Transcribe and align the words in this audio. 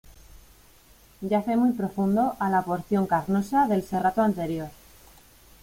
Yace 1.29 1.55
muy 1.57 1.73
profundo 1.73 2.35
a 2.39 2.49
la 2.49 2.63
porción 2.63 3.05
carnosa 3.05 3.67
del 3.67 3.83
serrato 3.83 4.23
anterior. 4.23 4.69